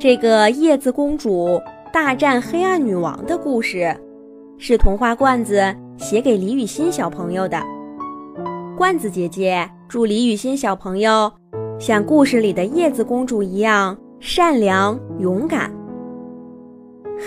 [0.00, 1.60] 这个叶子公主
[1.92, 3.94] 大战黑暗女王的故事，
[4.56, 5.62] 是童话罐子
[5.98, 7.62] 写给李雨欣小朋友的。
[8.78, 11.30] 罐子姐姐祝李雨欣小朋友
[11.78, 15.70] 像故事里的叶子公主一样善良勇敢。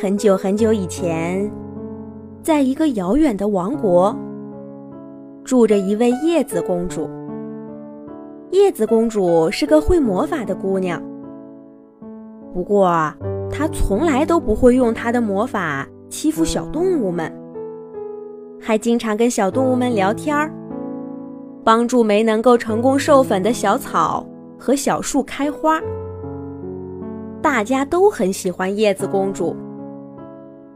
[0.02, 1.48] 很久很久以前，
[2.42, 4.18] 在一个遥远的王国，
[5.44, 7.08] 住着一位叶子公主。
[8.50, 11.00] 叶子公主是个会魔法的姑娘，
[12.54, 13.12] 不过
[13.50, 17.32] 她从来都不会用她的魔法欺负小动物们，
[18.62, 20.54] 还经常跟小动物们聊天儿，
[21.64, 24.26] 帮助没能够成功授粉的小草
[24.60, 25.82] 和小树开花。
[27.42, 29.56] 大家都很喜欢叶子公主，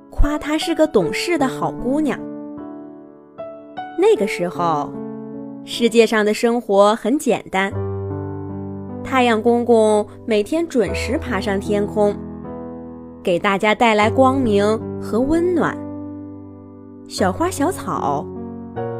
[0.09, 2.19] 夸她是个懂事的好姑娘。
[3.99, 4.91] 那个时候。
[5.69, 7.69] 世界上的生活很简单。
[9.03, 12.15] 太阳公公每天准时爬上天空，
[13.23, 14.63] 给大家带来光明
[15.01, 15.77] 和温暖。
[17.07, 18.25] 小花小草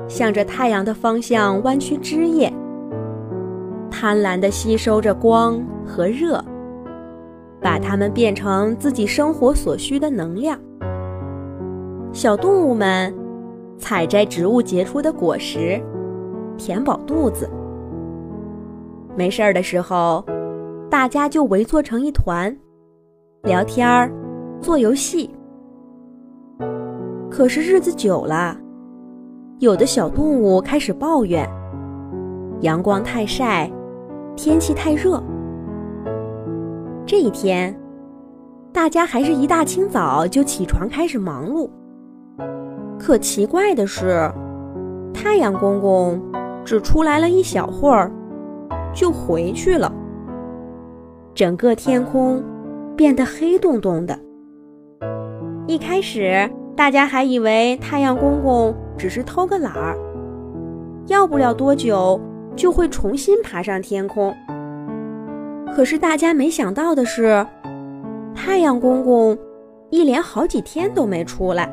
[0.08, 2.52] 向着太阳的方向弯曲枝叶，
[3.92, 6.42] 贪婪地吸收着光和热，
[7.60, 10.58] 把它们变成自己生活所需的能量。
[12.14, 13.14] 小动物们
[13.78, 15.82] 采摘植物结出的果实。
[16.58, 17.48] 填饱肚子。
[19.18, 20.24] 没事儿的时候，
[20.92, 22.56] 大家就围坐成一团，
[23.42, 24.12] 聊天儿，
[24.62, 25.28] 做游戏。
[27.28, 28.56] 可是日子久了，
[29.58, 31.50] 有的小动物开始抱怨：
[32.62, 33.68] 阳光太晒，
[34.36, 35.22] 天气太热。
[37.04, 37.76] 这一天，
[38.72, 41.68] 大家还是一大清早就起床开始忙碌。
[43.00, 44.32] 可奇怪的是，
[45.12, 46.22] 太阳公公。
[46.64, 48.12] 只出来了一小会儿，
[48.98, 49.94] 就回去了。
[51.36, 52.44] 整个天空
[52.96, 54.20] 变得黑洞洞的。
[55.68, 59.96] 一开始，大家还以为太阳公公只是偷个懒儿，
[61.06, 62.20] 要不了多久
[62.56, 64.36] 就会重新爬上天空。
[65.76, 67.46] 可是大家没想到的是，
[68.34, 69.38] 太阳公公
[69.92, 71.72] 一连好几天都没出来。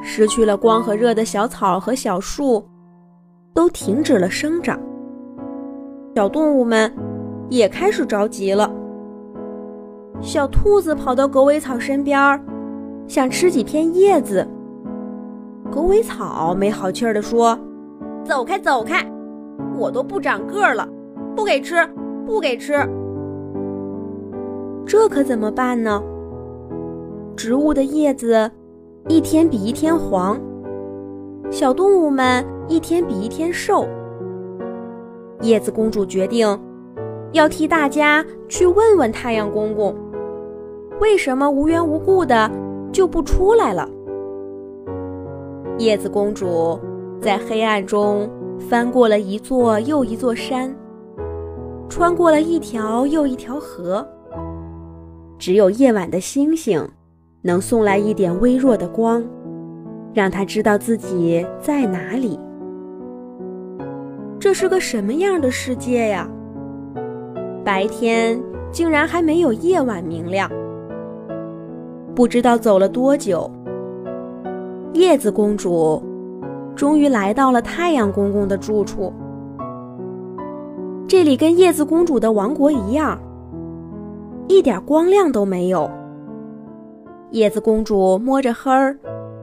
[0.00, 2.64] 失去了光和热的小草和小树。
[3.54, 4.78] 都停止了生长，
[6.16, 6.90] 小动物们
[7.50, 8.72] 也开始着急了。
[10.22, 12.42] 小兔子跑到狗尾草身边，
[13.06, 14.48] 想吃几片叶子。
[15.70, 17.58] 狗尾草没好气儿地说
[18.24, 19.06] ：“走开，走开！
[19.76, 20.88] 我都不长个儿了，
[21.36, 21.86] 不给吃，
[22.24, 22.72] 不给吃。”
[24.88, 26.02] 这可怎么办呢？
[27.36, 28.50] 植物的叶子
[29.06, 30.40] 一天比一天黄。
[31.50, 33.86] 小动物们一天比一天瘦。
[35.42, 36.46] 叶子公主决定
[37.32, 39.94] 要替大家去问问太阳公公，
[41.00, 42.50] 为什么无缘无故的
[42.92, 43.88] 就不出来了。
[45.78, 46.78] 叶子公主
[47.20, 50.74] 在黑暗中翻过了一座又一座山，
[51.88, 54.06] 穿过了一条又一条河。
[55.38, 56.88] 只有夜晚的星星
[57.42, 59.22] 能送来一点微弱的光。
[60.14, 62.40] 让他知道自己在哪里。
[64.46, 66.24] 这是个什么样的世界呀？
[67.64, 68.40] 白天
[68.70, 70.48] 竟然还没有夜晚明亮。
[72.14, 73.50] 不知道走了多久，
[74.92, 76.00] 叶子公主
[76.76, 79.12] 终于来到了太阳公公的住处。
[81.08, 83.18] 这里跟叶子公主的王国一样，
[84.46, 85.90] 一点光亮都没有。
[87.32, 88.96] 叶子公主摸着黑儿。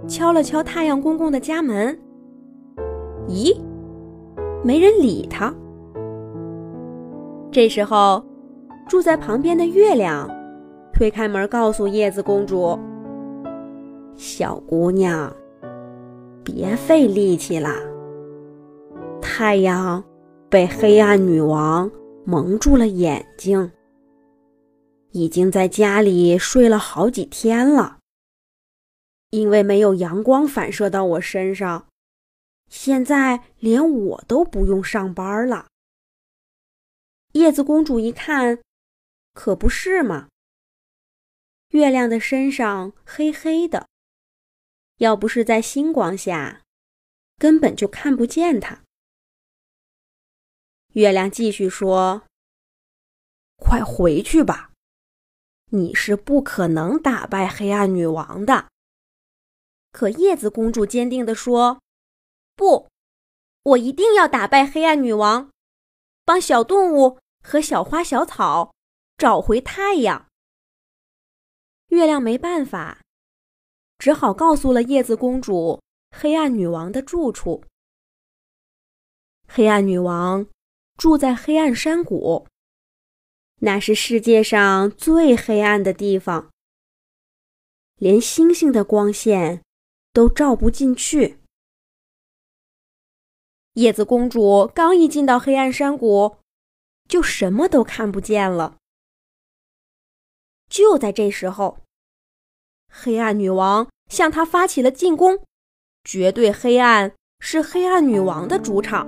[0.07, 1.99] 敲了敲太阳公公的家门，
[3.27, 3.53] 咦，
[4.63, 5.53] 没人理他。
[7.51, 8.23] 这时候，
[8.87, 10.29] 住在旁边的月亮
[10.93, 12.79] 推开门，告诉叶子公主
[14.15, 15.31] ：“小姑娘，
[16.43, 17.69] 别费力气了。
[19.21, 20.03] 太阳
[20.49, 21.91] 被黑暗女王
[22.25, 23.71] 蒙住了眼睛，
[25.11, 27.97] 已经在家里睡了好几天了。”
[29.31, 31.85] 因为没有阳光反射到我身上，
[32.69, 35.67] 现在连我都不用上班了。
[37.33, 38.61] 叶子公主一看，
[39.33, 40.29] 可不是嘛。
[41.69, 43.87] 月亮的身上黑黑的，
[44.97, 46.61] 要不是在星光下，
[47.37, 48.83] 根本就看不见它。
[50.89, 52.21] 月亮继续说
[53.57, 54.71] ：“快回去吧，
[55.71, 58.67] 你是不可能打败黑暗女王的。”
[59.91, 61.81] 可叶子公主坚定地说
[62.55, 62.87] ：“不，
[63.63, 65.51] 我一定要打败黑暗女王，
[66.23, 68.73] 帮小动物和小花小草
[69.17, 70.27] 找回太阳。
[71.87, 73.01] 月亮没办法，
[73.97, 77.63] 只好告诉了叶子公主黑暗女王的住处。
[79.47, 80.47] 黑暗女王
[80.97, 82.47] 住在黑暗山谷，
[83.61, 86.51] 那是世界上最黑暗的地方，
[87.97, 89.61] 连星星的光线
[90.11, 91.42] 都照不进去。
[93.73, 96.35] 叶子公主刚一进到黑暗山谷，
[97.07, 98.75] 就什么都看不见了。
[100.69, 101.77] 就在这时候，
[102.91, 105.39] 黑暗女王向她发起了进攻。
[106.03, 109.07] 绝对黑暗是黑暗女王的主场。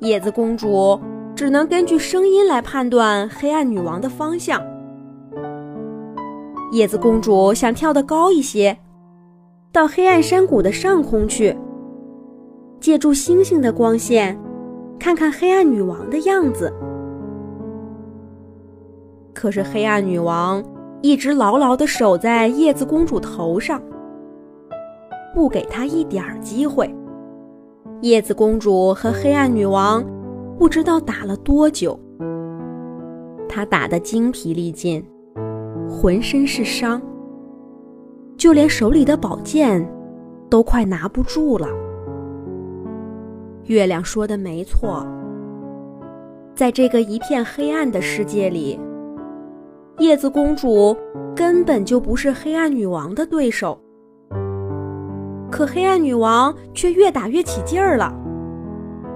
[0.00, 0.98] 叶子公主
[1.36, 4.60] 只能根据声音来判断黑暗女王的方向。
[6.72, 8.78] 叶子公主想跳得高一些，
[9.70, 11.56] 到黑暗山谷的上空去，
[12.80, 14.38] 借助星星的光线，
[14.98, 16.72] 看看黑暗女王的样子。
[19.34, 20.64] 可是黑暗女王
[21.02, 23.82] 一直牢牢地守在叶子公主头上，
[25.34, 26.92] 不给她一点儿机会。
[28.02, 30.04] 叶子公主和黑暗女王
[30.58, 31.98] 不知道打了多久，
[33.48, 35.04] 她打得精疲力尽，
[35.88, 37.00] 浑身是伤，
[38.36, 39.86] 就连手里的宝剑
[40.48, 41.68] 都快拿不住了。
[43.66, 45.04] 月亮说的没错，
[46.54, 48.78] 在这个一片黑暗的世界里，
[49.98, 50.96] 叶子公主
[51.34, 53.76] 根本就不是黑暗女王的对手。
[55.50, 58.14] 可黑暗女王却越打越起劲儿了。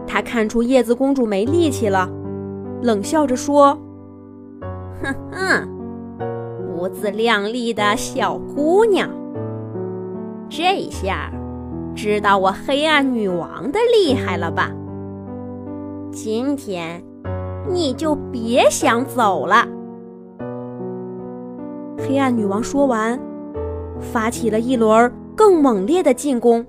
[0.07, 2.11] 她看出叶子公主没力气了，
[2.83, 3.79] 冷笑着说
[5.01, 5.69] ：“哼哼，
[6.77, 9.09] 不自量力的小姑娘，
[10.49, 11.31] 这下
[11.95, 14.71] 知道我黑暗女王的厉害了吧？
[16.13, 17.03] 今天
[17.69, 19.67] 你就别想走了。”
[21.99, 23.21] 黑暗女王说完，
[23.99, 25.13] 发起了一轮。
[25.37, 26.67] 更猛烈的进攻，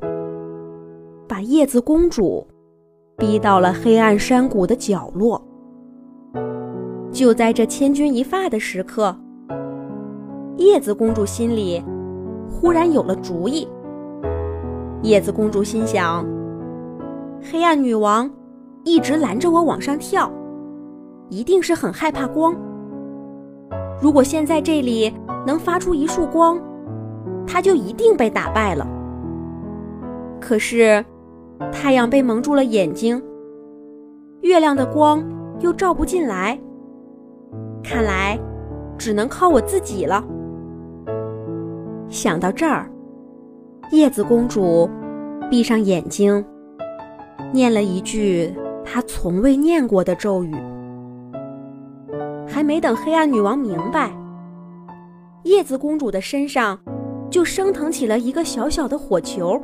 [1.28, 2.48] 把叶子公主
[3.18, 5.46] 逼到了黑暗山谷的角落。
[7.12, 9.14] 就在这千钧一发的时刻，
[10.56, 11.84] 叶子公主心里
[12.50, 13.68] 忽然有了主意。
[15.04, 16.26] 叶子公主心想：
[17.42, 18.30] 黑暗女王
[18.84, 20.32] 一直拦着我往上跳，
[21.30, 22.56] 一定是很害怕光。
[24.00, 25.12] 如果现在这里
[25.46, 26.60] 能发出一束光，
[27.48, 28.88] 他就一定被打败了。
[30.40, 31.04] 可是，
[31.72, 33.22] 太阳被蒙住了眼睛，
[34.42, 35.24] 月亮的光
[35.60, 36.60] 又照不进来。
[37.84, 38.40] 看来，
[39.00, 40.24] 只能靠我自己了。
[42.08, 42.88] 想到这儿，
[43.92, 44.90] 叶子公主
[45.50, 46.44] 闭上眼睛，
[47.54, 48.54] 念了一句
[48.84, 50.56] 她从未念过的咒语。
[52.48, 54.12] 还没等黑暗女王明白，
[55.44, 56.80] 叶子公主的身上。
[57.30, 59.58] 就升腾起了一个小小的火球，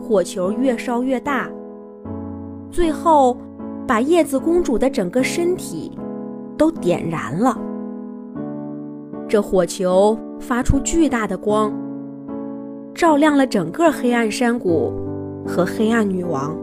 [0.00, 1.46] 火球越烧越大，
[2.70, 3.36] 最后
[3.86, 5.92] 把叶子公主的整个身体
[6.56, 7.60] 都点燃了。
[9.28, 11.70] 这火球发出巨大的光，
[12.96, 14.90] 照亮了整个黑暗山谷
[15.46, 16.56] 和黑暗女王。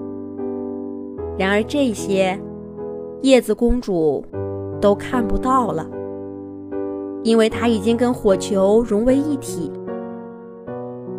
[1.37, 2.35] 然而这些，
[3.21, 4.25] 叶子公主
[4.81, 5.87] 都看不到了。
[7.21, 9.71] 因为她已经跟火球融为一体，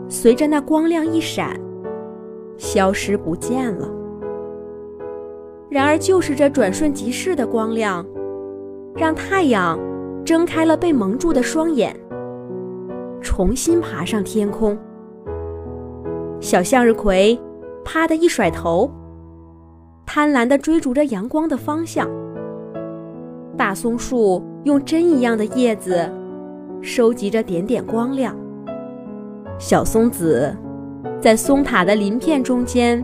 [0.08, 1.58] 随着那光亮一闪，
[2.56, 3.88] 消失不见了。
[5.70, 8.04] 然而，就是这转瞬即逝的光亮，
[8.96, 9.78] 让太阳
[10.24, 11.96] 睁开了被蒙住的双眼，
[13.20, 14.76] 重新爬上天空。
[16.44, 17.40] 小向日葵
[17.86, 18.90] 啪的一甩头，
[20.04, 22.06] 贪婪地追逐着阳光的方向。
[23.56, 26.06] 大松树用针一样的叶子
[26.82, 28.36] 收集着点点光亮。
[29.58, 30.54] 小松子
[31.18, 33.02] 在松塔的鳞片中间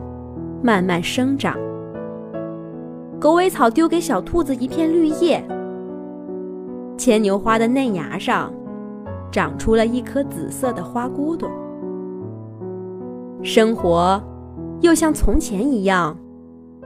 [0.62, 1.56] 慢慢生长。
[3.18, 5.42] 狗尾草丢给小兔子一片绿叶。
[6.98, 8.52] 牵牛花的嫩芽上
[9.32, 11.50] 长出了一颗紫色的花骨朵。
[13.42, 14.22] 生活
[14.82, 16.16] 又像从前一样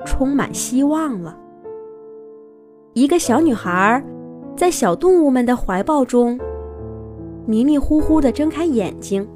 [0.05, 1.37] 充满希望了。
[2.93, 4.03] 一个小女孩，
[4.57, 6.39] 在小动物们的怀抱中，
[7.45, 9.27] 迷迷糊糊地睁开眼睛。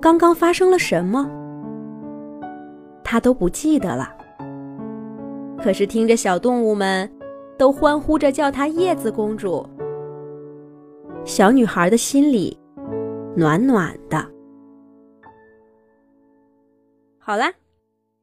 [0.00, 1.30] 刚刚发生了什么？
[3.04, 4.08] 她都不记得了。
[5.58, 7.08] 可是听着小动物们
[7.56, 9.64] 都欢呼着叫她叶子公主，
[11.24, 12.58] 小女孩的心里
[13.36, 14.35] 暖暖的。
[17.26, 17.54] 好啦，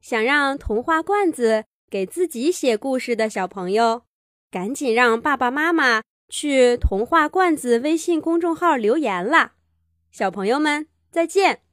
[0.00, 1.66] 想让童话罐子。
[1.90, 4.04] 给自己写故事的小朋友，
[4.50, 9.56] 赶紧让爸爸妈妈去童话罐子微信公众号留言啦！
[10.10, 11.63] 小朋友们再见。